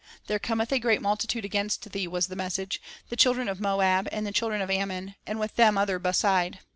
[0.25, 4.25] "There cometh a great multitude against thee," was the message, "the children of Moab, and
[4.25, 6.57] the children of Amnion, and with them other beside."